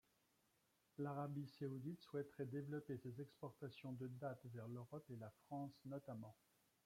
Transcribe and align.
L’Arabie 0.97 1.45
saoudite 1.47 2.01
souhaiterait 2.01 2.47
développer 2.47 2.97
ses 2.97 3.21
exportations 3.21 3.91
de 3.93 4.07
dattes 4.07 4.47
vers 4.51 4.67
l’Europe 4.67 5.05
et 5.11 5.15
la 5.17 5.29
France 5.45 5.79
notamment. 5.85 6.35